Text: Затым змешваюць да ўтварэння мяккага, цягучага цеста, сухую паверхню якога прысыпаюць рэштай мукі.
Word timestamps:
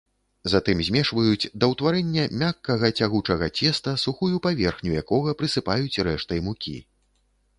Затым 0.51 0.79
змешваюць 0.85 1.49
да 1.63 1.69
ўтварэння 1.73 2.23
мяккага, 2.43 2.89
цягучага 3.03 3.49
цеста, 3.59 3.93
сухую 4.05 4.35
паверхню 4.45 4.97
якога 5.03 5.35
прысыпаюць 5.43 6.01
рэштай 6.09 6.39
мукі. 6.49 6.77